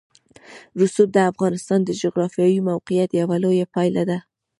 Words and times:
رسوب 0.81 1.09
د 1.13 1.17
افغانستان 1.31 1.79
د 1.85 1.89
جغرافیایي 2.01 2.59
موقیعت 2.69 3.09
یوه 3.21 3.35
لویه 3.43 3.65
پایله 3.75 4.03
ده. 4.09 4.17